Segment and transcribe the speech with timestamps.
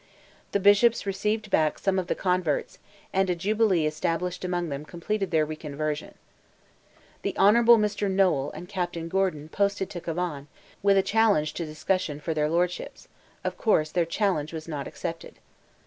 [0.51, 2.79] The bishops received back some of the converts,
[3.13, 6.15] and a jubilee established among them completed their reconversion.
[7.21, 7.63] The Hon.
[7.77, 8.09] Mr.
[8.09, 10.47] Noel and Captain Gordon posted to Cavan,
[10.81, 13.09] with a challenge to discussion for their lordships;
[13.43, 15.35] of course, their challenge was not accepted.